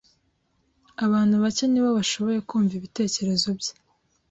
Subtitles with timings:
[1.05, 3.71] Abantu bake ni bo bashoboye kumva ibitekerezo bye.